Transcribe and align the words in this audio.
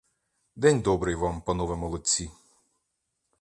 День 0.55 0.81
добрий 0.81 1.15
вам, 1.15 1.41
панове 1.41 1.75
молодці! 1.75 2.31